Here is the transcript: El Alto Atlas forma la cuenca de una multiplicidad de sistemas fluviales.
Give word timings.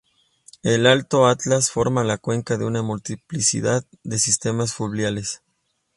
El 0.63 0.87
Alto 0.87 1.27
Atlas 1.27 1.69
forma 1.69 2.03
la 2.03 2.17
cuenca 2.17 2.57
de 2.57 2.65
una 2.65 2.81
multiplicidad 2.81 3.85
de 4.01 4.17
sistemas 4.17 4.73
fluviales. 4.73 5.43